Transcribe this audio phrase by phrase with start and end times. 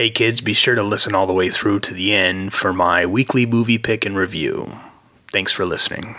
[0.00, 3.04] Hey kids, be sure to listen all the way through to the end for my
[3.04, 4.78] weekly movie pick and review.
[5.30, 6.16] Thanks for listening.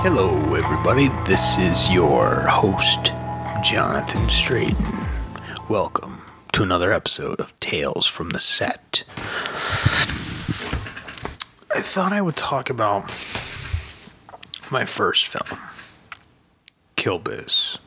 [0.00, 1.08] Hello, everybody.
[1.26, 3.12] This is your host,
[3.62, 5.09] Jonathan Strayton.
[5.70, 9.04] Welcome to another episode of Tales from the Set.
[11.72, 13.08] I thought I would talk about
[14.68, 15.60] my first film,
[16.96, 17.78] Kill Biz.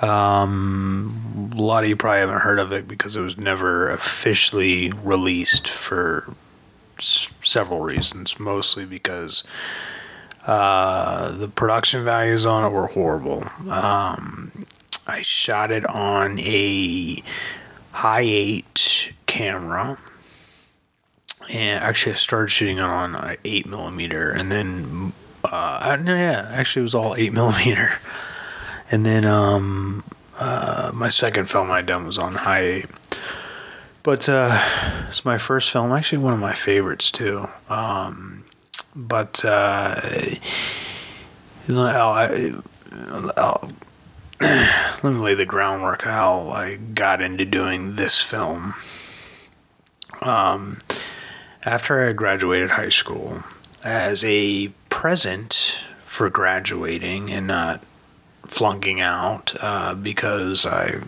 [0.00, 4.90] Um, a lot of you probably haven't heard of it because it was never officially
[5.04, 6.34] released for
[6.98, 9.44] s- several reasons, mostly because
[10.48, 13.44] uh, the production values on it were horrible.
[13.70, 14.50] Um,
[15.06, 17.22] I shot it on a
[17.92, 19.98] high eight camera,
[21.50, 25.12] and actually I started shooting on a eight millimeter, and then
[25.44, 27.94] uh, no, yeah, actually it was all eight millimeter,
[28.90, 30.04] and then um,
[30.38, 32.86] uh, my second film I done was on high eight.
[34.02, 34.60] But uh,
[35.08, 37.48] it's my first film, actually one of my favorites too.
[37.68, 38.44] Um,
[38.96, 40.00] but uh,
[41.68, 43.70] you know, I'll, I'll,
[44.42, 48.74] let me lay the groundwork how I got into doing this film.
[50.20, 50.78] Um,
[51.64, 53.44] after I graduated high school,
[53.84, 57.82] as a present for graduating and not
[58.46, 60.98] flunking out, uh, because I,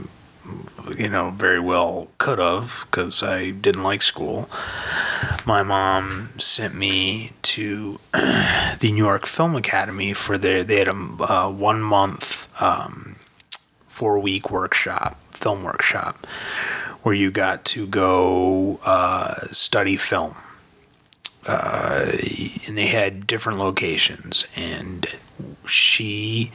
[0.97, 4.49] you know, very well could have, because I didn't like school
[5.45, 10.93] my mom sent me to the New York Film Academy for their they had a
[10.93, 13.14] uh, one month um,
[13.95, 16.27] four week workshop film workshop
[17.03, 20.35] where you got to go uh, study film.
[21.47, 22.11] Uh,
[22.67, 25.15] and they had different locations and
[25.67, 26.51] she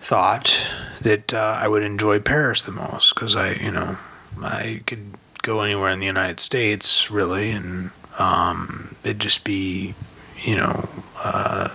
[0.00, 0.56] thought
[1.00, 3.98] that uh, I would enjoy Paris the most because I you know
[4.40, 9.94] I could go anywhere in the United States, really, and um, it'd just be,
[10.38, 10.88] you know,
[11.22, 11.68] uh,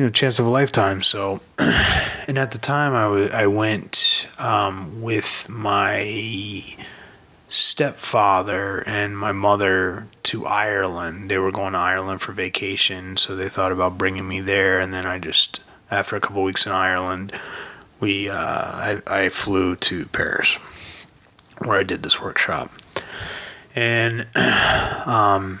[0.00, 1.02] you know, chance of a lifetime.
[1.02, 6.64] So, and at the time, I, I went um, with my
[7.50, 11.30] stepfather and my mother to Ireland.
[11.30, 14.80] They were going to Ireland for vacation, so they thought about bringing me there.
[14.80, 17.38] And then I just, after a couple weeks in Ireland,
[18.00, 20.58] we uh, I, I flew to Paris
[21.58, 22.72] where I did this workshop,
[23.74, 25.58] and um,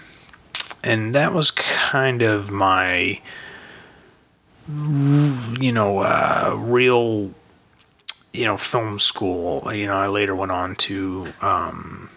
[0.82, 3.20] and that was kind of my
[5.60, 7.30] you know uh, real
[8.32, 9.62] you know film school.
[9.72, 12.10] You know, I later went on to um,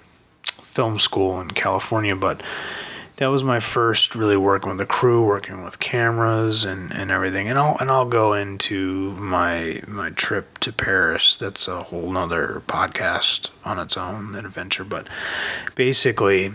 [0.62, 2.42] film school in California, but
[3.18, 7.48] that was my first really working with the crew, working with cameras and, and everything.
[7.48, 11.38] And I'll and I'll go into my my trip to Paris.
[11.38, 14.84] That's a whole nother podcast on its own, an adventure.
[14.84, 15.08] But
[15.76, 16.54] basically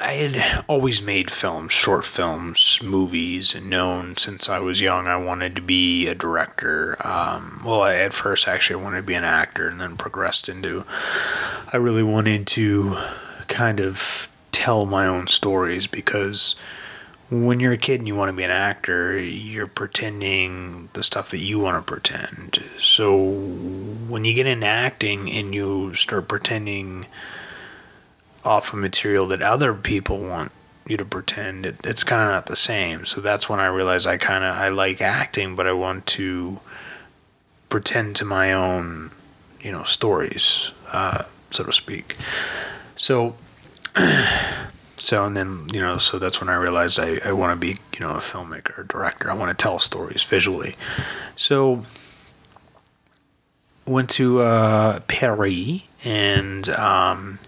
[0.00, 5.16] I had always made films, short films, movies, and known since I was young I
[5.16, 6.96] wanted to be a director.
[7.06, 10.48] Um, well, I, at first actually I wanted to be an actor, and then progressed
[10.48, 10.86] into
[11.72, 12.96] I really wanted to
[13.46, 16.54] kind of tell my own stories because
[17.30, 21.30] when you're a kid and you want to be an actor, you're pretending the stuff
[21.30, 22.64] that you want to pretend.
[22.78, 23.16] So
[24.08, 27.06] when you get into acting and you start pretending
[28.44, 30.52] off of material that other people want
[30.86, 33.04] you to pretend, it, it's kind of not the same.
[33.04, 36.60] So that's when I realized I kind of I like acting, but I want to
[37.68, 39.10] pretend to my own,
[39.60, 42.16] you know, stories, uh, so to speak.
[42.96, 43.36] So
[45.00, 47.80] so and then you know so that's when i realized i, I want to be
[47.94, 50.76] you know a filmmaker or director i want to tell stories visually
[51.36, 51.82] so
[53.86, 57.38] went to uh, paris and um,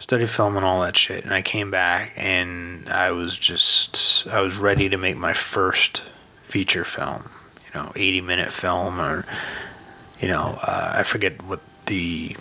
[0.00, 4.40] studied film and all that shit and i came back and i was just i
[4.40, 6.02] was ready to make my first
[6.42, 7.30] feature film
[7.64, 9.24] you know 80 minute film or
[10.20, 12.36] you know uh, i forget what the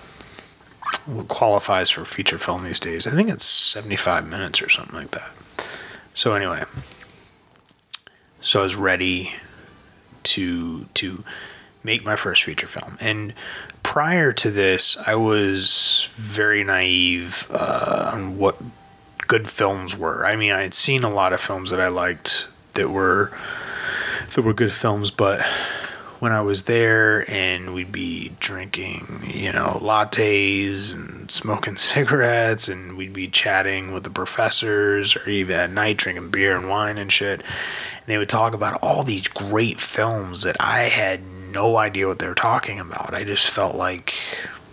[1.09, 3.07] what qualifies for feature film these days.
[3.07, 5.31] I think it's 75 minutes or something like that.
[6.13, 6.63] So anyway,
[8.41, 9.33] so I was ready
[10.23, 11.23] to to
[11.83, 12.97] make my first feature film.
[13.00, 13.33] And
[13.89, 18.56] prior to this, I was very naive uh, on what
[19.25, 20.27] good films were.
[20.27, 23.31] I mean, I had seen a lot of films that I liked that were
[24.36, 25.41] that were good films, but
[26.19, 32.95] when I was there, and we'd be drinking, you know, lattes and smoking cigarettes, and
[32.95, 37.12] we'd be chatting with the professors, or even at night drinking beer and wine and
[37.12, 37.42] shit.
[37.42, 42.19] And they would talk about all these great films that I had no idea what
[42.19, 43.13] they were talking about.
[43.13, 44.15] I just felt like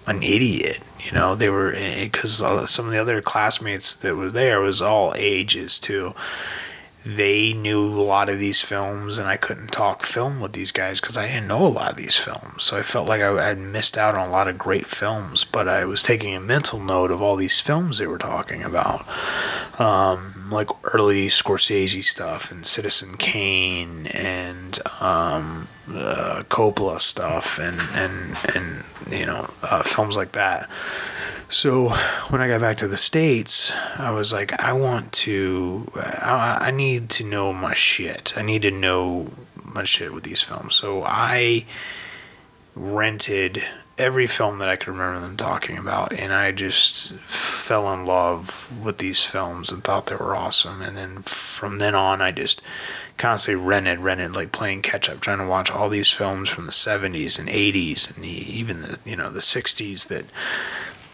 [0.06, 0.80] an idiot.
[1.00, 4.82] You know, they were because eh, some of the other classmates that were there was
[4.82, 6.14] all ages too
[7.06, 11.00] they knew a lot of these films and I couldn't talk film with these guys
[11.00, 12.64] because I didn't know a lot of these films.
[12.64, 15.68] So I felt like I had missed out on a lot of great films, but
[15.68, 19.06] I was taking a mental note of all these films they were talking about.
[19.78, 28.36] Um, like early Scorsese stuff and Citizen Kane and um, uh, Coppola stuff and, and,
[28.52, 30.68] and you know, uh, films like that.
[31.48, 31.90] So
[32.28, 36.70] when I got back to the states, I was like, I want to, I, I
[36.72, 38.34] need to know my shit.
[38.36, 39.30] I need to know
[39.64, 40.74] my shit with these films.
[40.74, 41.64] So I
[42.74, 43.62] rented
[43.98, 48.70] every film that I could remember them talking about, and I just fell in love
[48.82, 50.82] with these films and thought they were awesome.
[50.82, 52.60] And then from then on, I just
[53.16, 56.72] constantly rented, rented, like playing catch up, trying to watch all these films from the
[56.72, 60.26] 70s and 80s and even the you know the 60s that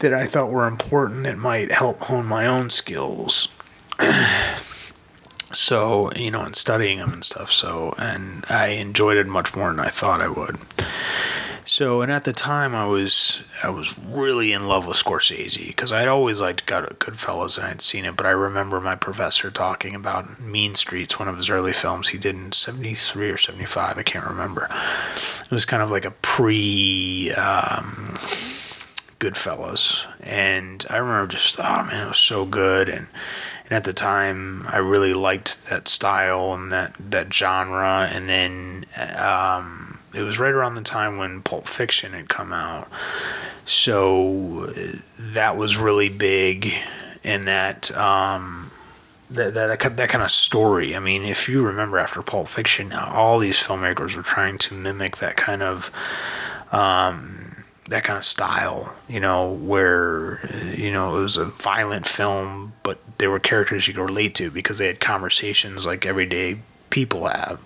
[0.02, 3.48] that I thought were important that might help hone my own skills.
[5.52, 7.50] so, you know, and studying them and stuff.
[7.50, 10.58] So, and I enjoyed it much more than I thought I would.
[11.64, 15.92] So, and at the time, I was I was really in love with Scorsese because
[15.92, 18.16] I'd always liked Good, Goodfellas and I'd seen it.
[18.16, 22.18] But I remember my professor talking about Mean Streets, one of his early films he
[22.18, 23.96] did in '73 or '75.
[23.96, 24.68] I can't remember.
[25.44, 27.32] It was kind of like a pre.
[27.34, 28.18] Um,
[29.22, 33.06] Goodfellas, and I remember just oh man, it was so good, and
[33.64, 38.86] and at the time I really liked that style and that that genre, and then
[39.16, 42.88] um, it was right around the time when Pulp Fiction had come out,
[43.64, 44.72] so
[45.18, 46.72] that was really big,
[47.22, 47.96] And that.
[47.96, 48.70] Um,
[49.30, 50.94] that, that, that kind of story.
[50.94, 55.16] I mean, if you remember after Pulp Fiction, all these filmmakers were trying to mimic
[55.16, 55.90] that kind of
[56.70, 57.51] um,
[57.92, 60.40] that kind of style, you know, where
[60.74, 64.50] you know it was a violent film, but there were characters you could relate to
[64.50, 66.58] because they had conversations like everyday
[66.90, 67.60] people have.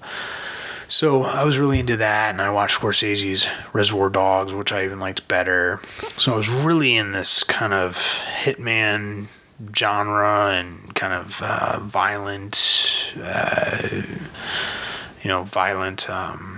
[0.88, 5.00] So I was really into that, and I watched Scorsese's Reservoir Dogs, which I even
[5.00, 5.80] liked better.
[5.84, 9.28] So I was really in this kind of hitman
[9.74, 13.88] genre and kind of uh, violent, uh,
[15.22, 16.08] you know, violent.
[16.08, 16.55] Um,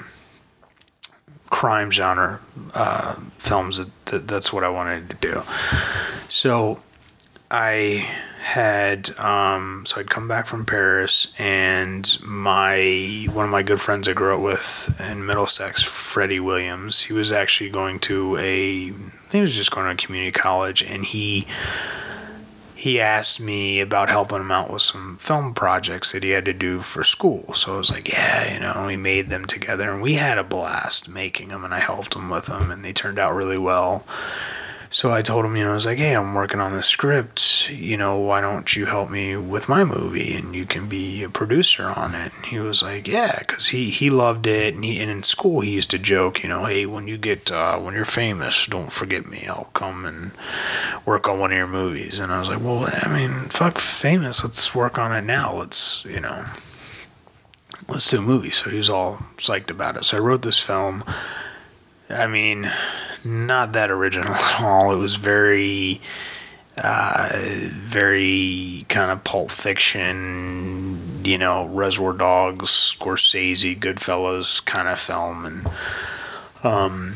[1.50, 2.40] crime genre
[2.74, 3.78] uh, films.
[3.78, 5.42] That, that, that's what I wanted to do.
[6.28, 6.82] So
[7.50, 8.06] I
[8.40, 14.08] had um, so I'd come back from Paris, and my one of my good friends
[14.08, 17.02] I grew up with in Middlesex, Freddie Williams.
[17.02, 18.92] He was actually going to a
[19.32, 21.46] he was just going to a community college, and he
[22.78, 26.52] he asked me about helping him out with some film projects that he had to
[26.52, 27.52] do for school.
[27.52, 30.44] So I was like, yeah, you know, we made them together and we had a
[30.44, 34.04] blast making them and I helped him with them and they turned out really well.
[34.90, 37.68] So I told him, you know, I was like, hey, I'm working on this script.
[37.68, 41.28] You know, why don't you help me with my movie and you can be a
[41.28, 42.32] producer on it?
[42.34, 44.74] And he was like, yeah, because he, he loved it.
[44.74, 47.52] And, he, and in school, he used to joke, you know, hey, when you get,
[47.52, 49.46] uh, when you're famous, don't forget me.
[49.46, 50.30] I'll come and
[51.04, 52.18] work on one of your movies.
[52.18, 54.42] And I was like, well, I mean, fuck famous.
[54.42, 55.54] Let's work on it now.
[55.54, 56.46] Let's, you know,
[57.88, 58.50] let's do a movie.
[58.50, 60.06] So he was all psyched about it.
[60.06, 61.04] So I wrote this film.
[62.10, 62.70] I mean,
[63.24, 64.92] not that original at all.
[64.92, 66.00] It was very,
[66.76, 75.44] uh, very kind of Pulp Fiction, you know, Reservoir Dogs, Scorsese, Goodfellas kind of film.
[75.44, 75.70] And
[76.64, 77.14] um,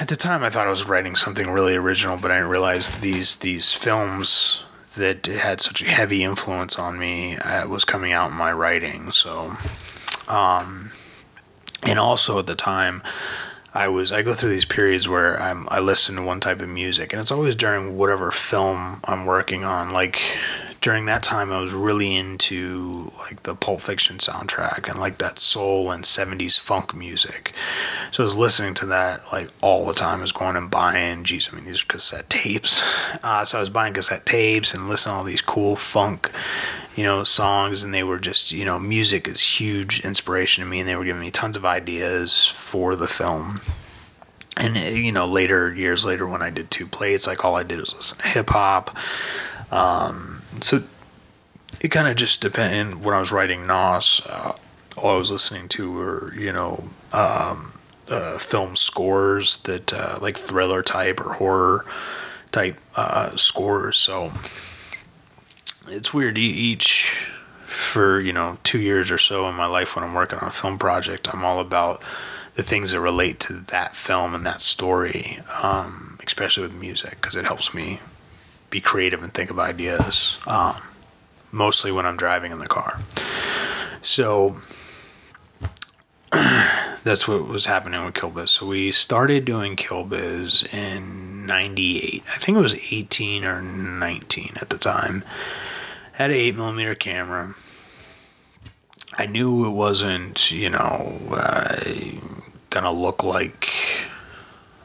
[0.00, 2.98] at the time, I thought I was writing something really original, but I didn't realize
[2.98, 4.64] these these films
[4.96, 9.12] that had such a heavy influence on me uh, was coming out in my writing.
[9.12, 9.52] So,
[10.26, 10.90] um,
[11.84, 13.02] and also at the time,
[13.72, 16.68] I was I go through these periods where I'm I listen to one type of
[16.68, 19.92] music and it's always during whatever film I'm working on.
[19.92, 20.20] Like
[20.80, 25.38] during that time I was really into like the Pulp Fiction soundtrack and like that
[25.38, 27.52] soul and 70s funk music.
[28.10, 30.18] So I was listening to that like all the time.
[30.18, 32.82] I was going and buying geez, I mean these are cassette tapes.
[33.22, 36.30] Uh, so I was buying cassette tapes and listening to all these cool funk
[36.96, 40.80] you know, songs, and they were just, you know, music is huge inspiration to me,
[40.80, 43.60] and they were giving me tons of ideas for the film.
[44.56, 47.62] And uh, you know, later years later, when I did two plates, like all I
[47.62, 48.96] did was listen to hip hop.
[49.70, 50.82] Um, so
[51.80, 53.04] it kind of just depended.
[53.04, 54.56] When I was writing Nos, uh,
[54.96, 57.72] all I was listening to were, you know, um,
[58.08, 61.86] uh, film scores that uh, like thriller type or horror
[62.52, 63.96] type uh, scores.
[63.96, 64.32] So
[65.88, 66.36] it's weird.
[66.38, 67.26] Each
[67.66, 70.52] for you know two years or so in my life when I'm working on a
[70.52, 72.02] film project, I'm all about
[72.54, 77.36] the things that relate to that film and that story, um, especially with music, because
[77.36, 78.00] it helps me
[78.70, 80.38] be creative and think of ideas.
[80.46, 80.76] Um,
[81.52, 83.00] mostly when I'm driving in the car.
[84.02, 84.56] So
[86.30, 88.50] that's what was happening with Kill Biz.
[88.50, 92.22] So we started doing Kill Biz in 98.
[92.28, 95.24] I think it was 18 or 19 at the time.
[96.12, 97.54] Had an 8 millimeter camera.
[99.14, 101.80] I knew it wasn't, you know, uh,
[102.70, 103.72] gonna look like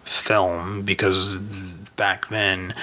[0.04, 1.38] film because
[1.96, 2.74] back then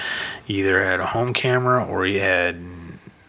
[0.47, 2.61] either had a home camera or he had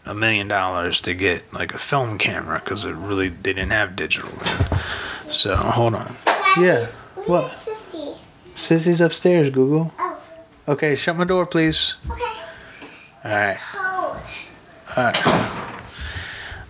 [0.06, 3.97] a million dollars to get like a film camera because it really they didn't have
[3.97, 4.80] digital then.
[5.30, 6.14] So hold on.
[6.59, 6.87] Yeah.
[7.26, 7.47] What?
[7.50, 8.18] Sissy.
[8.54, 9.92] Sissy's upstairs, Google.
[9.99, 10.21] Oh.
[10.66, 11.94] Okay, shut my door, please.
[12.11, 12.23] Okay.
[13.25, 13.59] All right.
[14.97, 15.64] All right.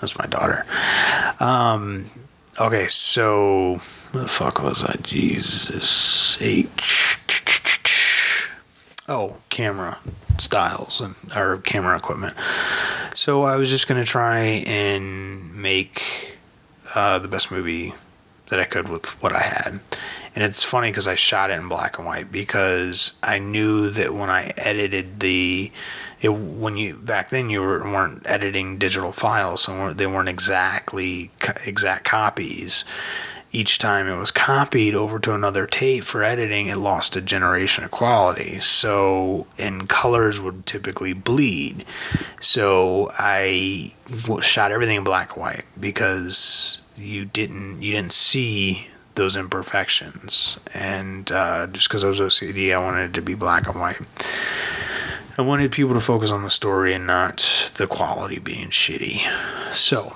[0.00, 0.64] That's my daughter.
[1.40, 2.06] Um.
[2.60, 3.80] Okay, so
[4.12, 4.96] what the fuck was I?
[5.02, 7.18] Jesus H.
[9.08, 9.98] Oh, camera
[10.38, 12.36] styles and our camera equipment.
[13.14, 16.38] So I was just gonna try and make
[16.94, 17.94] uh, the best movie
[18.48, 19.80] that I could with what I had.
[20.34, 24.14] And it's funny because I shot it in black and white because I knew that
[24.14, 25.70] when I edited the,
[26.20, 31.30] it, when you back then you were, weren't editing digital files, so they weren't exactly
[31.64, 32.84] exact copies
[33.54, 37.84] each time it was copied over to another tape for editing, it lost a generation
[37.84, 38.58] of quality.
[38.58, 41.84] So, and colors would typically bleed.
[42.40, 43.94] So I
[44.40, 51.30] shot everything in black and white because you didn't you didn't see those imperfections, and
[51.30, 54.00] uh, just because I was OCD, I wanted it to be black and white.
[55.38, 59.20] I wanted people to focus on the story and not the quality being shitty.
[59.72, 60.12] So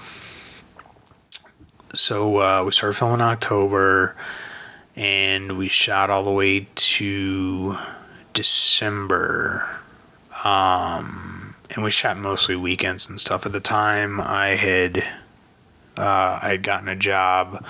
[1.94, 4.16] so uh, we started filming in October,
[4.96, 7.76] and we shot all the way to
[8.34, 9.68] December.
[10.44, 13.44] Um, and we shot mostly weekends and stuff.
[13.46, 14.98] At the time, I had
[15.96, 17.64] uh, I had gotten a job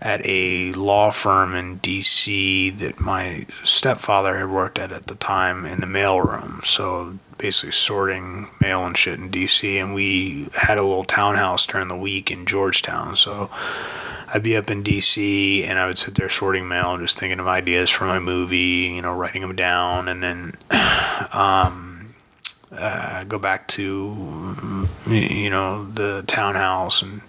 [0.00, 2.70] at a law firm in D.C.
[2.70, 6.64] that my stepfather had worked at at the time in the mailroom.
[6.64, 11.88] So basically sorting mail and shit in DC, and we had a little townhouse during
[11.88, 13.16] the week in Georgetown.
[13.16, 13.50] So
[14.32, 17.40] I'd be up in DC, and I would sit there sorting mail and just thinking
[17.40, 20.54] of ideas for my movie, you know, writing them down, and then
[21.32, 22.14] um,
[22.72, 27.22] uh, go back to you know the townhouse and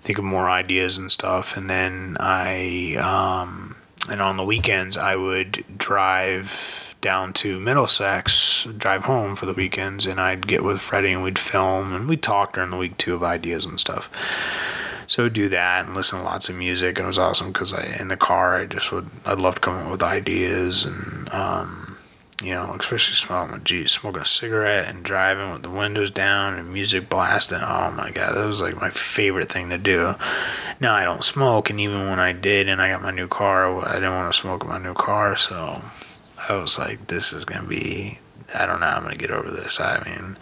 [0.00, 3.76] think of more ideas and stuff, and then I um,
[4.10, 10.06] and on the weekends I would drive down to Middlesex, drive home for the weekends,
[10.06, 13.14] and I'd get with Freddie and we'd film and we'd talk during the week too
[13.14, 14.10] of ideas and stuff.
[15.06, 17.96] So do that and listen to lots of music, and it was awesome because I
[17.98, 21.89] in the car I just would I'd love to come up with ideas and um,
[22.42, 26.72] you know especially smoking geez smoking a cigarette and driving with the windows down and
[26.72, 27.60] music blasting.
[27.60, 30.14] Oh my god, that was like my favorite thing to do.
[30.80, 33.86] Now I don't smoke, and even when I did and I got my new car,
[33.86, 35.82] I didn't want to smoke in my new car, so
[36.48, 38.18] I was like, this is going to be,
[38.54, 39.78] I don't know, I'm going to get over this.
[39.78, 40.36] I mean,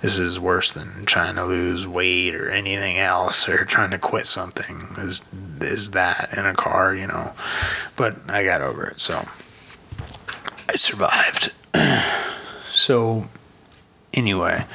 [0.00, 4.26] this is worse than trying to lose weight or anything else or trying to quit
[4.26, 5.22] something is,
[5.60, 7.32] is that in a car, you know.
[7.96, 9.00] But I got over it.
[9.00, 9.26] So
[10.70, 11.52] I survived.
[12.62, 13.26] so
[14.14, 14.66] anyway,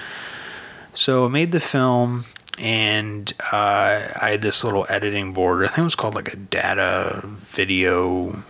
[0.93, 2.25] so I made the film
[2.59, 5.63] and uh, I had this little editing board.
[5.63, 8.43] I think it was called like a data video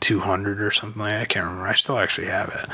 [0.00, 1.00] 200 or something.
[1.00, 1.66] I can't remember.
[1.66, 2.68] I still actually have it.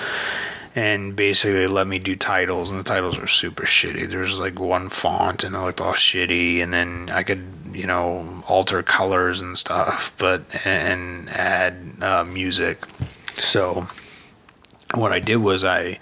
[0.74, 4.10] And basically let me do titles, and the titles were super shitty.
[4.10, 6.64] There's like one font, and it looked all shitty.
[6.64, 12.84] And then I could, you know, alter colors and stuff, but and add uh, music.
[13.40, 13.86] So
[14.94, 15.98] what I did was I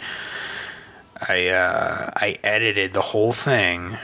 [1.28, 3.96] I uh, I edited the whole thing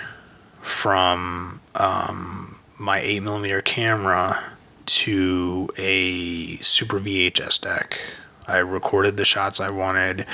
[0.60, 4.42] from um, my eight millimeter camera
[4.86, 8.00] to a Super VHS deck.
[8.46, 10.26] I recorded the shots I wanted.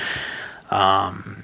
[0.69, 1.43] Um,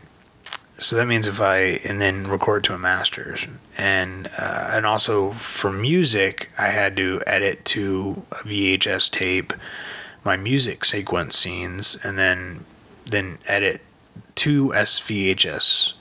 [0.73, 3.47] so that means if I and then record to a master's
[3.77, 9.53] and uh, and also for music, I had to edit to a VHS tape
[10.27, 12.65] my music sequence scenes, and then
[13.09, 13.81] then edit
[14.35, 15.93] two SVHS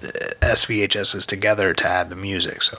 [0.00, 2.62] SVHSs together to add the music.
[2.62, 2.78] So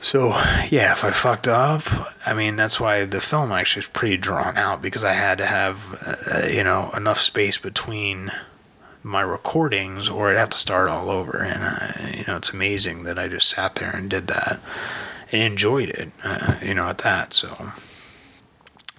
[0.00, 0.28] So
[0.68, 1.82] yeah, if I fucked up,
[2.26, 5.46] I mean that's why the film actually is pretty drawn out because I had to
[5.46, 8.32] have uh, you know enough space between
[9.02, 11.38] my recordings or I'd have to start all over.
[11.38, 14.60] And uh, you know it's amazing that I just sat there and did that
[15.32, 16.10] and enjoyed it.
[16.22, 17.72] Uh, you know at that so.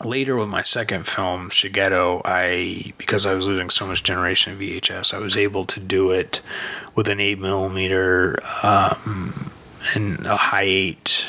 [0.03, 5.13] Later with my second film, Shigeto, I because I was losing so much generation VHS,
[5.13, 6.41] I was able to do it
[6.95, 9.51] with an eight millimeter um,
[9.93, 11.25] and a high eight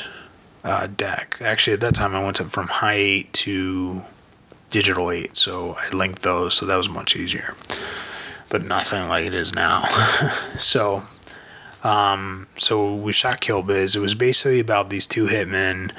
[0.65, 1.37] uh, deck.
[1.39, 4.01] Actually, at that time, I went from high eight to
[4.69, 7.55] digital eight, so I linked those, so that was much easier.
[8.49, 9.85] But nothing like it is now.
[10.59, 11.03] so,
[11.85, 13.95] um, so we shot Kill Biz.
[13.95, 15.91] It was basically about these two hitmen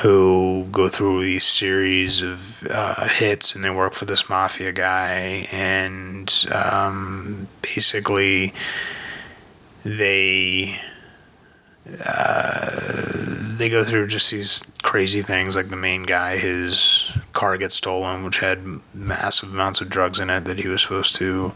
[0.00, 5.46] who go through these series of uh, hits and they work for this mafia guy
[5.52, 8.52] and um, basically
[9.84, 10.74] they
[12.04, 12.70] uh,
[13.56, 18.24] they go through just these crazy things like the main guy his car gets stolen
[18.24, 21.52] which had massive amounts of drugs in it that he was supposed to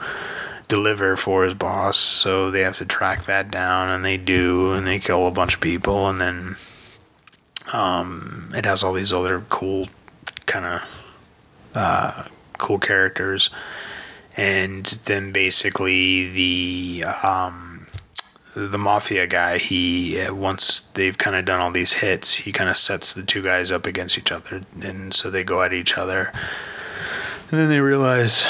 [0.69, 1.97] deliver for his boss.
[1.97, 5.55] So they have to track that down and they do and they kill a bunch
[5.55, 6.57] of people and then
[7.73, 9.89] um, it has all these other cool
[10.47, 10.83] kind of
[11.75, 12.25] uh,
[12.59, 13.51] cool characters
[14.37, 17.87] and then basically the um,
[18.57, 22.71] the mafia guy, he uh, once they've kind of done all these hits, he kind
[22.71, 25.97] of sets the two guys up against each other, and so they go at each
[25.97, 26.33] other.
[27.51, 28.45] And then they realize,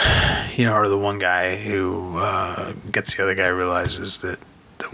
[0.57, 4.39] you know, or the one guy who uh, gets the other guy realizes that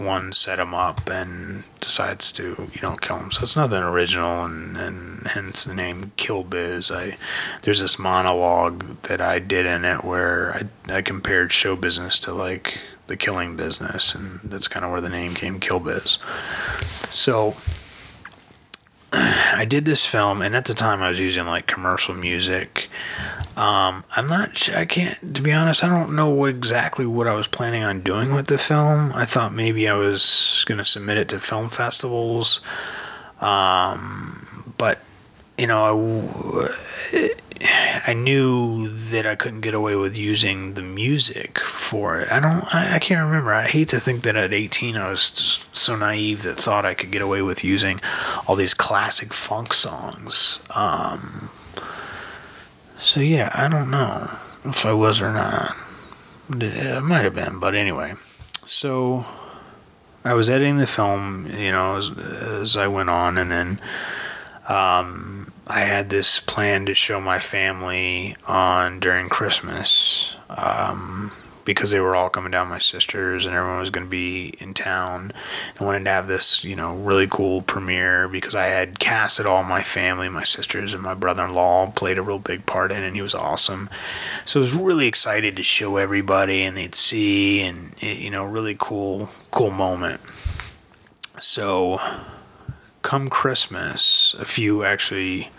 [0.05, 3.31] one set him up and decides to, you know, kill him.
[3.31, 6.91] So it's nothing original, and, and hence the name Kill Biz.
[6.91, 7.17] I
[7.61, 12.33] there's this monologue that I did in it where I I compared show business to
[12.33, 16.17] like the killing business, and that's kind of where the name came, Kill Biz.
[17.09, 17.55] So
[19.13, 22.89] I did this film, and at the time I was using like commercial music.
[23.57, 24.69] Um, I'm not.
[24.69, 25.35] I can't.
[25.35, 28.47] To be honest, I don't know what exactly what I was planning on doing with
[28.47, 29.11] the film.
[29.13, 32.61] I thought maybe I was gonna submit it to film festivals,
[33.41, 34.99] um, but
[35.57, 36.63] you know,
[37.13, 37.29] I,
[38.07, 42.31] I knew that I couldn't get away with using the music for it.
[42.31, 42.63] I don't.
[42.73, 43.53] I, I, can't remember.
[43.53, 47.11] I hate to think that at 18 I was so naive that thought I could
[47.11, 47.99] get away with using
[48.47, 50.61] all these classic funk songs.
[50.73, 51.49] Um,
[53.01, 54.29] so yeah, I don't know
[54.63, 55.75] if I was or not.
[56.49, 58.13] It might have been, but anyway.
[58.65, 59.25] So
[60.23, 63.81] I was editing the film, you know, as, as I went on, and then.
[64.69, 71.31] Um, I had this plan to show my family on during Christmas um,
[71.65, 74.73] because they were all coming down, my sisters, and everyone was going to be in
[74.73, 75.31] town.
[75.79, 79.63] I wanted to have this, you know, really cool premiere because I had casted all
[79.63, 83.03] my family, my sisters, and my brother in law played a real big part in
[83.03, 83.89] it, and he was awesome.
[84.45, 88.45] So I was really excited to show everybody, and they'd see, and, eh, you know,
[88.45, 90.21] really cool, cool moment.
[91.39, 91.99] So
[93.01, 95.49] come Christmas, a few actually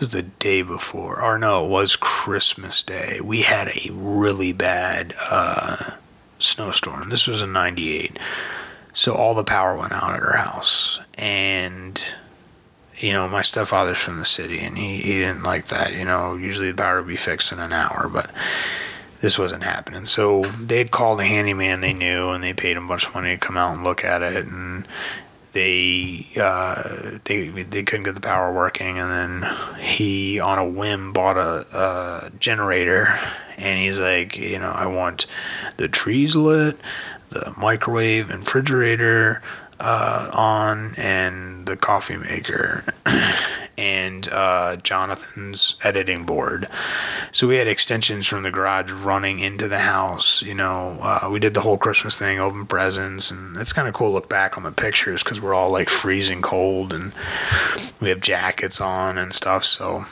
[0.00, 3.20] was the day before, or no, it was Christmas Day.
[3.22, 5.92] We had a really bad uh,
[6.38, 7.10] snowstorm.
[7.10, 8.18] This was in '98,
[8.94, 12.02] so all the power went out at our house, and
[12.96, 15.92] you know my stepfather's from the city, and he he didn't like that.
[15.92, 18.30] You know, usually the power would be fixed in an hour, but
[19.20, 20.06] this wasn't happening.
[20.06, 23.34] So they'd called a handyman they knew, and they paid him a bunch of money
[23.34, 24.88] to come out and look at it, and
[25.52, 31.12] they uh, they they couldn't get the power working, and then he on a whim
[31.12, 33.18] bought a, a generator,
[33.56, 35.26] and he's like, you know, I want
[35.76, 36.78] the trees lit,
[37.30, 39.42] the microwave and refrigerator
[39.80, 42.84] uh, on, and the coffee maker.
[43.80, 46.68] and uh, Jonathan's editing board.
[47.32, 50.42] So we had extensions from the garage running into the house.
[50.42, 53.94] You know, uh, we did the whole Christmas thing, open presents, and it's kind of
[53.94, 57.14] cool to look back on the pictures because we're all like freezing cold and
[58.00, 59.64] we have jackets on and stuff.
[59.64, 60.04] So.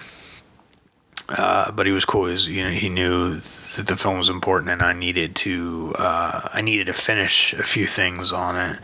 [1.29, 2.25] Uh, but he was cool.
[2.25, 5.95] He, was, you know, he knew that the film was important, and I needed to.
[5.99, 8.79] Uh, I needed to finish a few things on it.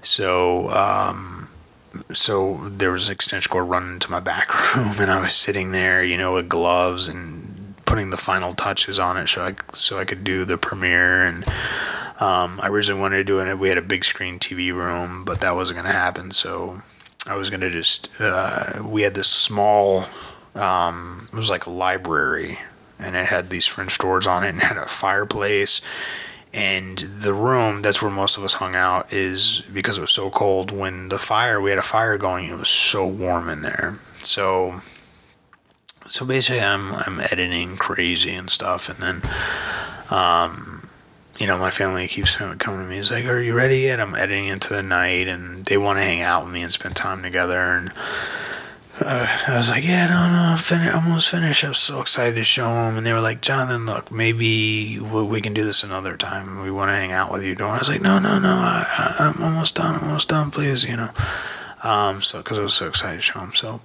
[0.00, 1.33] So um,
[2.12, 5.72] so there was an extension cord running into my back room, and I was sitting
[5.72, 9.98] there, you know, with gloves and putting the final touches on it, so I so
[9.98, 11.24] I could do the premiere.
[11.24, 11.44] And
[12.20, 13.58] um, I originally wanted to do it.
[13.58, 16.30] We had a big screen TV room, but that wasn't going to happen.
[16.30, 16.80] So
[17.26, 18.20] I was going to just.
[18.20, 20.04] Uh, we had this small.
[20.54, 22.58] Um, it was like a library,
[22.98, 25.80] and it had these French doors on it, and had a fireplace
[26.54, 30.30] and the room that's where most of us hung out is because it was so
[30.30, 30.70] cold.
[30.70, 33.96] When the fire we had a fire going it was so warm in there.
[34.22, 34.80] So
[36.06, 39.30] so basically i'm i'm editing crazy and stuff and then
[40.10, 40.86] um
[41.38, 42.98] you know my family keeps coming to me.
[42.98, 44.00] It's like are you ready yet?
[44.00, 46.94] I'm editing into the night and they want to hang out with me and spend
[46.94, 47.92] time together and
[49.00, 51.64] uh, I was like, yeah, no, no, I'm fin- almost finished.
[51.64, 55.40] I was so excited to show them, and they were like, Jonathan, look, maybe we
[55.40, 56.62] can do this another time.
[56.62, 57.56] We want to hang out with you.
[57.58, 59.96] I was like, no, no, no, I, am almost done.
[59.96, 61.10] I'm almost done, please, you know.
[61.82, 63.54] Um, so because I was so excited to show them.
[63.54, 63.80] So,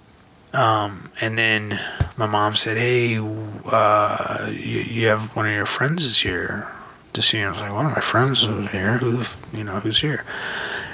[0.54, 1.80] um, and then
[2.16, 6.72] my mom said, hey, uh, you, you have one of your friends is here
[7.14, 7.40] to see.
[7.40, 7.48] You.
[7.48, 9.00] I was like, one of my friends is here.
[9.00, 9.24] Who,
[9.58, 10.24] you know, who's here?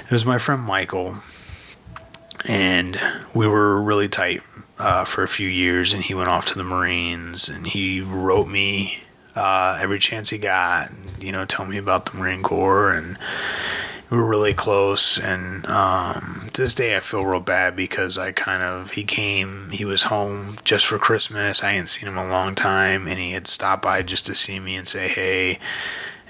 [0.04, 1.16] It was my friend Michael
[2.46, 2.98] and
[3.34, 4.42] we were really tight
[4.78, 5.92] uh, for a few years.
[5.92, 9.00] And he went off to the Marines, and he wrote me
[9.34, 13.18] uh, every chance he got, you know, tell me about the Marine Corps, and
[14.08, 15.18] we were really close.
[15.18, 19.70] And um, to this day, I feel real bad because I kind of he came,
[19.70, 21.62] he was home just for Christmas.
[21.62, 24.58] I hadn't seen him a long time, and he had stopped by just to see
[24.58, 25.58] me and say hey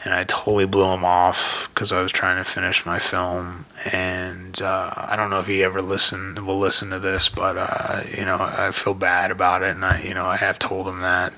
[0.06, 3.66] and I totally blew him off because I was trying to finish my film.
[3.92, 8.02] And uh, I don't know if he ever listen will listen to this, but uh,
[8.16, 11.00] you know I feel bad about it, and I you know I have told him
[11.00, 11.32] that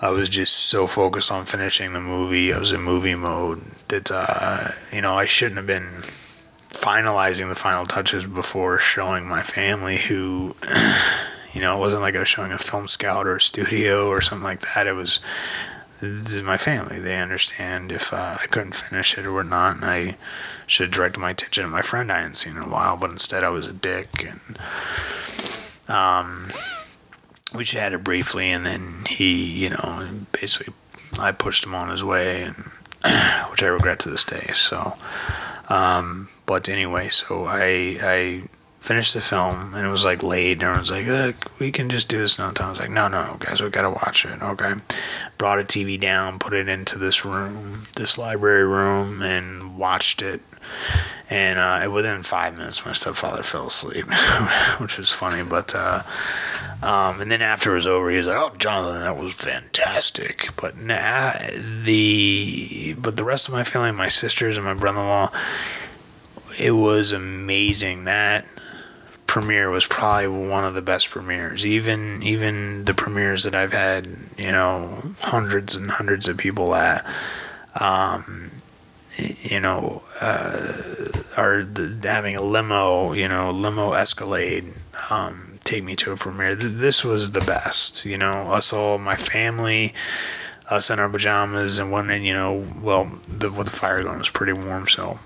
[0.00, 2.54] I was just so focused on finishing the movie.
[2.54, 5.90] I was in movie mode that uh, you know I shouldn't have been
[6.70, 10.56] finalizing the final touches before showing my family who.
[11.52, 14.20] You know, it wasn't like I was showing a film scout or a studio or
[14.20, 14.88] something like that.
[14.88, 15.20] It was
[16.42, 16.98] my family.
[16.98, 20.16] They understand if uh, I couldn't finish it or whatnot, and I
[20.66, 23.44] should direct my attention to my friend I hadn't seen in a while, but instead
[23.44, 24.26] I was a dick.
[24.26, 24.58] And
[25.88, 26.50] um,
[27.54, 30.74] we chatted briefly, and then he, you know, basically
[31.18, 32.56] I pushed him on his way, and
[33.50, 34.50] which I regret to this day.
[34.54, 34.96] So,
[35.68, 38.42] um, but anyway, so I I
[38.84, 42.18] finished the film and it was like late and everyone's like we can just do
[42.18, 42.66] this another time.
[42.66, 44.42] I was like no no guys we gotta watch it.
[44.42, 44.74] Okay.
[45.38, 50.42] Brought a tv down put it into this room this library room and watched it.
[51.30, 54.04] And uh, within five minutes my stepfather fell asleep
[54.78, 56.02] which was funny but uh,
[56.82, 60.50] um, and then after it was over he was like oh jonathan that was fantastic.
[60.56, 61.32] But nah,
[61.84, 65.30] the but the rest of my family my sisters and my brother-in-law
[66.60, 68.44] it was amazing that
[69.34, 71.66] premiere was probably one of the best premieres.
[71.66, 74.06] Even even the premieres that I've had,
[74.38, 77.04] you know, hundreds and hundreds of people at,
[77.80, 78.52] um,
[79.18, 80.72] you know, uh,
[81.36, 81.66] are
[82.04, 84.72] having a limo, you know, limo Escalade.
[85.10, 86.54] Um, take me to a premiere.
[86.54, 88.04] This was the best.
[88.04, 89.94] You know, us all, my family,
[90.70, 94.20] us in our pajamas, and one, and you know, well, the with the fire going
[94.20, 95.18] was pretty warm, so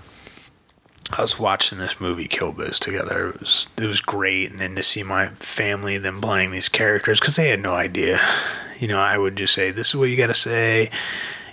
[1.17, 3.29] us watching this movie Kill Biz together.
[3.29, 7.19] It was it was great, and then to see my family them playing these characters
[7.19, 8.19] because they had no idea.
[8.79, 10.89] You know, I would just say, "This is what you got to say,"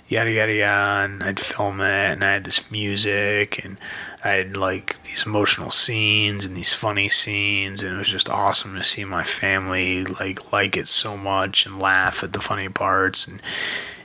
[0.07, 3.77] yada yada yada, and I'd film it, and I had this music, and
[4.23, 8.75] I had like these emotional scenes and these funny scenes, and it was just awesome
[8.75, 13.27] to see my family like like it so much and laugh at the funny parts
[13.27, 13.41] and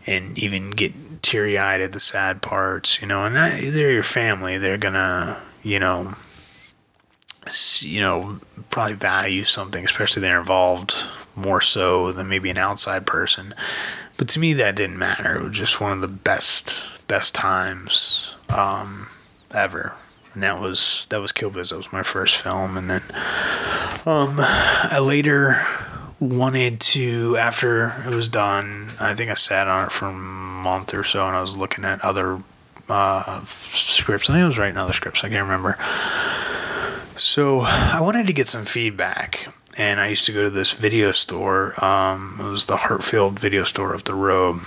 [0.06, 4.58] and even get teary eyed at the sad parts, you know, and they're your family.
[4.58, 6.14] They're gonna, you know,
[7.80, 10.94] you know, probably value something, especially they're involved
[11.34, 13.54] more so than maybe an outside person.
[14.16, 15.36] But to me, that didn't matter.
[15.36, 19.08] It was just one of the best, best times um,
[19.52, 19.96] ever.
[20.34, 21.70] And that was that was Kill Biz.
[21.70, 23.02] That was my first film, and then
[24.06, 25.60] um, I later
[26.22, 28.92] wanted to after it was done.
[29.00, 31.84] I think I sat on it for a month or so, and I was looking
[31.84, 32.42] at other
[32.88, 34.30] uh, scripts.
[34.30, 35.24] I think I was writing other scripts.
[35.24, 35.76] I can't remember.
[37.16, 41.12] So I wanted to get some feedback, and I used to go to this video
[41.12, 41.82] store.
[41.84, 44.60] Um, it was the Hartfield video store up the road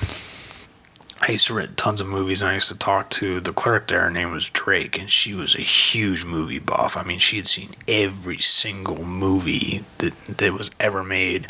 [1.27, 3.87] I used to rent tons of movies, and I used to talk to the clerk
[3.87, 4.01] there.
[4.01, 6.95] Her name was Drake, and she was a huge movie buff.
[6.95, 11.47] I mean, she had seen every single movie that that was ever made,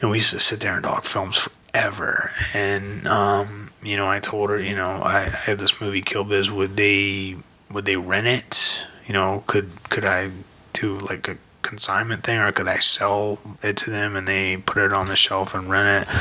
[0.00, 2.30] and we used to sit there and talk films forever.
[2.54, 6.24] And um, you know, I told her, you know, I, I have this movie Kill
[6.24, 6.50] Biz.
[6.50, 7.36] Would they
[7.70, 8.86] would they rent it?
[9.06, 10.30] You know, could could I
[10.72, 14.78] do like a consignment thing or could I sell it to them and they put
[14.78, 16.14] it on the shelf and rent it?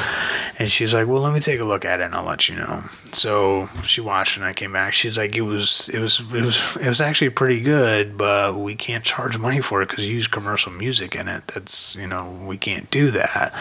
[0.59, 2.55] And she's like, well, let me take a look at it and I'll let you
[2.55, 2.83] know.
[3.11, 4.93] So she watched and I came back.
[4.93, 8.75] She's like, it was, it was, it was, it was actually pretty good, but we
[8.75, 11.47] can't charge money for it because you use commercial music in it.
[11.47, 13.53] That's, you know, we can't do that.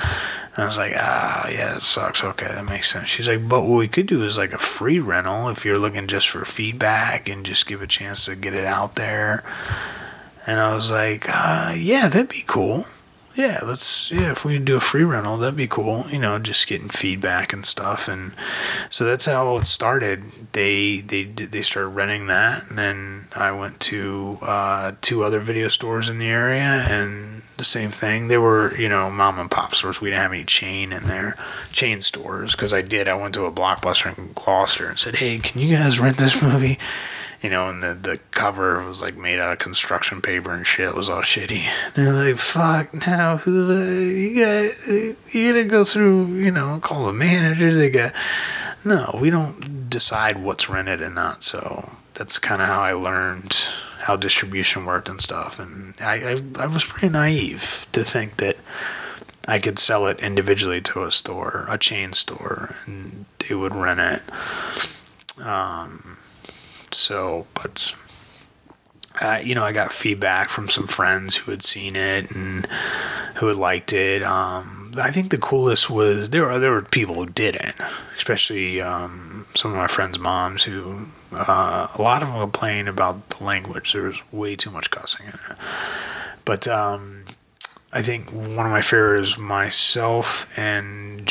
[0.54, 2.24] And I was like, ah, yeah, it sucks.
[2.24, 3.08] Okay, that makes sense.
[3.08, 6.08] She's like, but what we could do is like a free rental if you're looking
[6.08, 9.44] just for feedback and just give a chance to get it out there.
[10.48, 12.87] And I was like, uh, yeah, that'd be cool
[13.38, 16.06] yeah, let's yeah, if we can do a free rental, that'd be cool.
[16.11, 18.32] You know, just getting feedback and stuff, and
[18.90, 20.24] so that's how it started.
[20.52, 25.68] They they they started renting that, and then I went to uh, two other video
[25.68, 28.26] stores in the area, and the same thing.
[28.26, 30.00] They were you know mom and pop stores.
[30.00, 31.37] We didn't have any chain in there,
[31.70, 33.06] chain stores, because I did.
[33.06, 36.42] I went to a blockbuster in Gloucester and said, hey, can you guys rent this
[36.42, 36.80] movie?
[37.42, 40.88] You know, and the, the cover was like made out of construction paper and shit.
[40.88, 41.68] It was all shitty.
[41.94, 44.88] They're like, fuck, now who you got,
[45.33, 47.74] you gotta go through, you know, call the manager.
[47.74, 48.12] They got,
[48.85, 51.44] no, we don't decide what's rented and not.
[51.44, 53.57] So that's kind of how I learned
[54.01, 55.59] how distribution worked and stuff.
[55.59, 58.57] And I, I, I was pretty naive to think that
[59.46, 64.01] I could sell it individually to a store, a chain store, and they would rent
[64.01, 64.22] it.
[65.44, 66.18] Um,
[67.08, 67.94] so, but
[69.22, 72.66] uh, you know, I got feedback from some friends who had seen it and
[73.36, 74.22] who had liked it.
[74.22, 77.76] Um, I think the coolest was there were there were people who didn't,
[78.14, 83.26] especially um, some of my friends' moms who uh, a lot of them complained about
[83.30, 83.94] the language.
[83.94, 85.56] There was way too much cussing in it.
[86.44, 87.24] But um,
[87.90, 91.30] I think one of my favorites myself and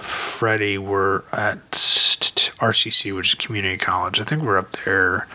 [0.00, 1.99] Freddie were at
[2.60, 4.20] RCC, which is community college.
[4.20, 5.26] I think we're up there.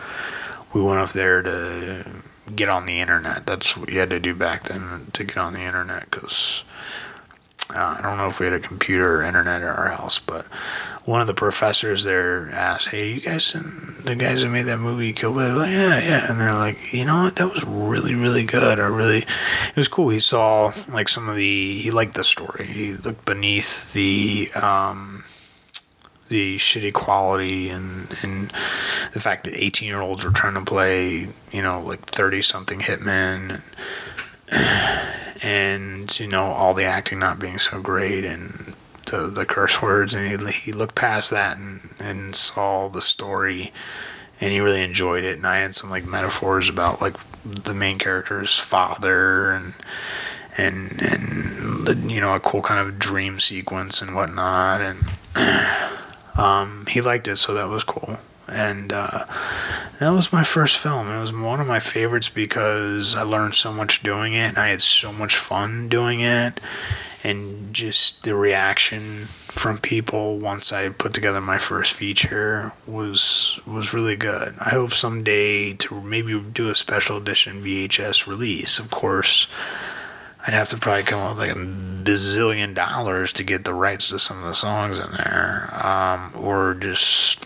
[0.72, 2.04] We went up there to
[2.54, 3.46] get on the internet.
[3.46, 6.64] That's what you had to do back then to get on the internet because
[7.74, 10.46] uh, I don't know if we had a computer or internet at our house, but
[11.04, 13.52] one of the professors there asked, "Hey, you guys,
[14.04, 17.04] the guys that made that movie, Kill Bill?" Like, yeah, yeah, and they're like, "You
[17.04, 17.36] know what?
[17.36, 18.78] That was really, really good.
[18.78, 20.10] Or really, it was cool.
[20.10, 22.66] He saw like some of the, he liked the story.
[22.66, 25.24] He looked beneath the." Um,
[26.28, 28.52] the shitty quality and and
[29.12, 32.80] the fact that 18 year olds were trying to play you know like 30 something
[32.80, 33.60] hitmen
[34.50, 38.74] and, and you know all the acting not being so great and
[39.06, 40.14] the the curse words.
[40.14, 43.72] And he, he looked past that and and saw the story
[44.40, 45.36] and he really enjoyed it.
[45.36, 49.74] And I had some like metaphors about like the main character's father and
[50.58, 54.80] and and you know a cool kind of dream sequence and whatnot.
[54.80, 55.04] And
[56.36, 58.18] um, he liked it, so that was cool.
[58.48, 59.24] And uh,
[59.98, 61.10] that was my first film.
[61.10, 64.68] It was one of my favorites because I learned so much doing it, and I
[64.68, 66.60] had so much fun doing it,
[67.24, 73.92] and just the reaction from people once I put together my first feature was was
[73.92, 74.54] really good.
[74.60, 78.78] I hope someday to maybe do a special edition VHS release.
[78.78, 79.48] Of course,
[80.46, 84.10] I'd have to probably come up with like a bazillion dollars to get the rights
[84.10, 87.44] to some of the songs in there, um, or just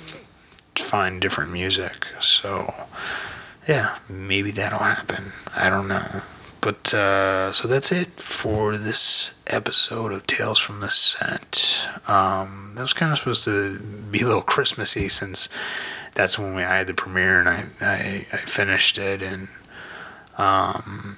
[0.76, 2.06] find different music.
[2.20, 2.74] So,
[3.66, 5.32] yeah, maybe that'll happen.
[5.56, 6.22] I don't know.
[6.60, 11.88] But uh, so that's it for this episode of Tales from the Set.
[12.06, 15.48] Um, that was kind of supposed to be a little Christmassy since
[16.14, 19.48] that's when we I had the premiere and I I, I finished it and
[20.36, 21.16] um,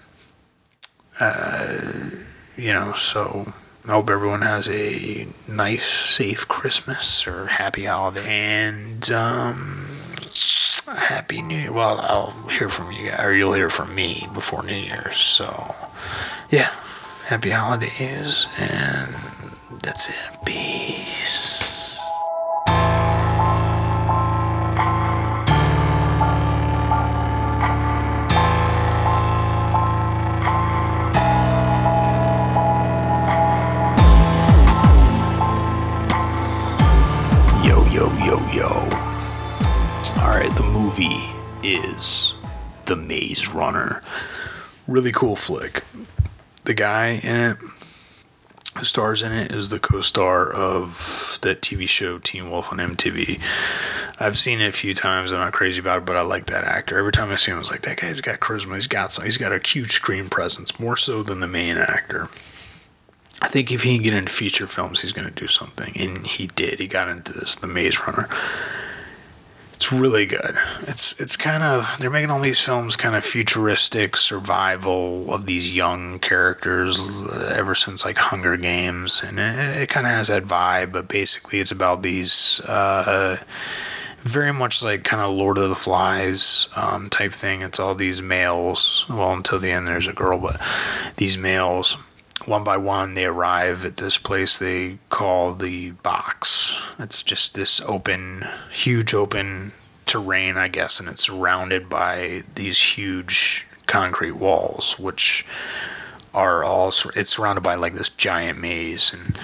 [1.20, 2.10] uh,
[2.56, 3.52] you know, so
[3.86, 9.88] I hope everyone has a nice, safe Christmas or happy holiday and um,
[10.86, 11.72] happy New Year.
[11.72, 15.16] Well, I'll hear from you guys, or you'll hear from me before New Year's.
[15.16, 15.74] So,
[16.50, 16.72] yeah,
[17.24, 19.14] happy holidays, and
[19.82, 20.38] that's it.
[20.44, 21.41] Peace.
[41.02, 41.26] Movie
[41.62, 42.34] is
[42.86, 44.02] The Maze Runner.
[44.86, 45.84] Really cool flick.
[46.64, 47.56] The guy in it,
[48.76, 52.78] who stars in it, is the co star of that TV show Teen Wolf on
[52.78, 53.40] MTV.
[54.20, 55.32] I've seen it a few times.
[55.32, 56.98] I'm not crazy about it, but I like that actor.
[56.98, 58.74] Every time I see him, I was like, that guy's got charisma.
[58.74, 62.28] He's got some, he's got a huge screen presence, more so than the main actor.
[63.40, 65.92] I think if he can get into feature films, he's going to do something.
[65.98, 66.78] And he did.
[66.78, 68.28] He got into this, The Maze Runner
[69.92, 70.56] really good.
[70.82, 75.74] It's it's kind of they're making all these films kind of futuristic survival of these
[75.74, 80.44] young characters uh, ever since like Hunger Games, and it, it kind of has that
[80.44, 80.92] vibe.
[80.92, 83.38] But basically, it's about these uh,
[84.22, 87.62] very much like kind of Lord of the Flies um, type thing.
[87.62, 89.06] It's all these males.
[89.08, 90.60] Well, until the end, there's a girl, but
[91.16, 91.96] these males
[92.46, 96.80] one by one, they arrive at this place they call the box.
[96.98, 99.72] It's just this open, huge open
[100.06, 105.44] terrain, I guess, and it's surrounded by these huge concrete walls, which
[106.34, 109.36] are all it's surrounded by like this giant maze and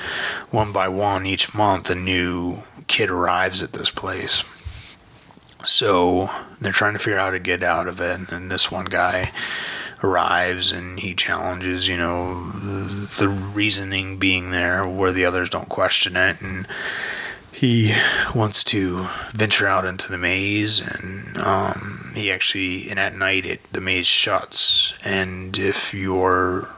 [0.50, 4.42] one by one each month a new kid arrives at this place
[5.62, 6.30] so
[6.62, 9.30] they're trying to figure out how to get out of it and this one guy
[10.02, 15.68] arrives and he challenges, you know, the, the reasoning being there where the others don't
[15.68, 16.40] question it.
[16.40, 16.66] And
[17.58, 17.92] he
[18.36, 23.60] wants to venture out into the maze and um, he actually and at night it
[23.72, 26.68] the maze shuts and if you're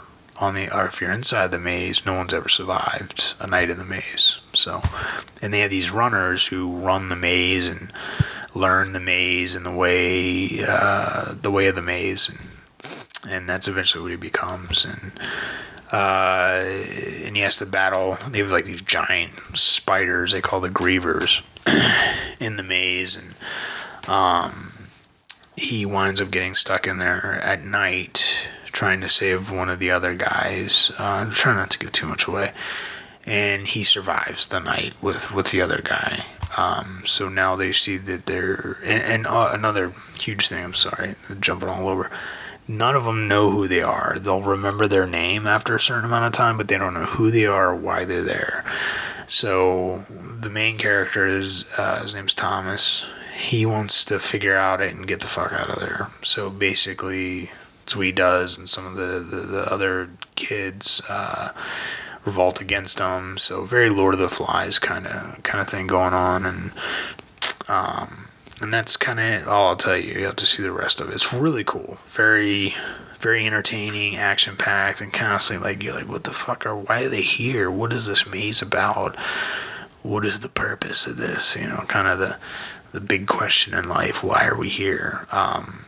[0.40, 3.76] on the or if you're inside the maze no one's ever survived a night in
[3.76, 4.82] the maze so
[5.42, 7.92] and they have these runners who run the maze and
[8.54, 12.38] learn the maze and the way uh, the way of the maze and
[13.28, 14.84] and that's eventually what he becomes.
[14.84, 15.12] And
[15.92, 16.62] uh,
[17.24, 18.16] and he has to battle.
[18.28, 21.42] They have like these giant spiders they call the grievers
[22.40, 23.34] in the maze, and
[24.08, 24.72] um,
[25.56, 29.90] he winds up getting stuck in there at night trying to save one of the
[29.90, 30.90] other guys.
[30.98, 32.52] Uh, I'm trying not to give too much away.
[33.26, 36.24] And he survives the night with, with the other guy.
[36.56, 38.78] Um, so now they see that they're.
[38.82, 42.10] And, and uh, another huge thing, I'm sorry, jumping all over
[42.68, 44.16] none of them know who they are.
[44.18, 47.30] They'll remember their name after a certain amount of time, but they don't know who
[47.30, 48.64] they are or why they're there.
[49.26, 53.08] So the main character is uh, his name's Thomas.
[53.36, 56.08] He wants to figure out it and get the fuck out of there.
[56.22, 61.50] So basically, that's what he does, and some of the the, the other kids uh,
[62.24, 63.38] revolt against him.
[63.38, 66.72] So very Lord of the Flies kind of kind of thing going on, and
[67.68, 68.26] um,
[68.60, 70.14] and that's kind of all I'll tell you.
[70.14, 71.14] You have to see the rest of it.
[71.14, 72.74] It's really cool, very,
[73.20, 76.76] very entertaining, action packed, and constantly like you're like, what the fuck are?
[76.76, 77.70] Why are they here?
[77.70, 79.18] What is this maze about?
[80.02, 81.56] What is the purpose of this?
[81.56, 82.36] You know, kind of the
[82.92, 84.22] the big question in life.
[84.22, 85.26] Why are we here?
[85.30, 85.84] Um,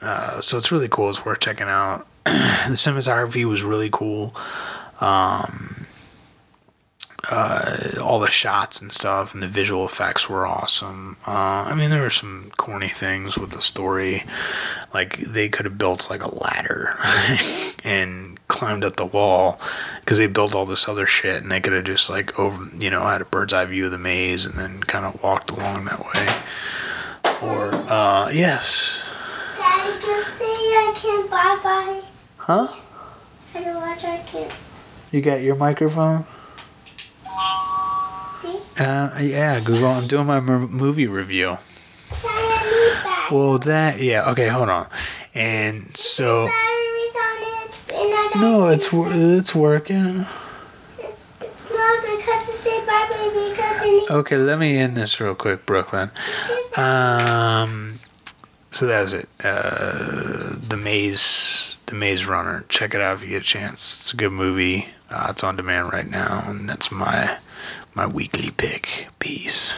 [0.00, 1.10] uh, so it's really cool.
[1.10, 2.06] It's worth checking out.
[2.24, 4.34] the cinematography was really cool.
[5.00, 5.85] Um,
[7.30, 11.16] uh, all the shots and stuff and the visual effects were awesome.
[11.26, 14.24] Uh, I mean, there were some corny things with the story,
[14.94, 16.94] like they could have built like a ladder
[17.84, 19.60] and climbed up the wall
[20.00, 22.90] because they built all this other shit, and they could have just like over, you
[22.90, 25.84] know, had a bird's eye view of the maze and then kind of walked along
[25.86, 26.42] that way.
[27.42, 29.02] Or uh, yes.
[29.58, 32.02] Daddy, just say I can't bye bye.
[32.36, 32.68] Huh?
[33.54, 34.04] I can watch.
[34.04, 34.52] I can't.
[35.10, 36.24] You got your microphone?
[38.78, 39.88] Uh, yeah, Google.
[39.88, 41.58] I'm doing my movie review.
[43.30, 44.30] Well, that yeah.
[44.30, 44.88] Okay, hold on.
[45.34, 46.48] And so.
[48.36, 50.26] No, it's it's working.
[50.98, 54.10] It's, it's not because it say bye bye because.
[54.10, 56.10] Okay, let me end this real quick, Brooklyn.
[56.76, 57.94] Um,
[58.72, 59.28] so that's it.
[59.42, 62.66] Uh, the Maze, the Maze Runner.
[62.68, 64.00] Check it out if you get a chance.
[64.00, 64.88] It's a good movie.
[65.08, 67.38] Uh, it's on demand right now, and that's my
[67.96, 69.08] my weekly pick.
[69.18, 69.74] Peace.